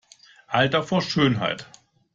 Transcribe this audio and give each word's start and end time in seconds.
Alter 0.47 0.81
vor 0.83 1.03
Schönheit! 1.03 1.67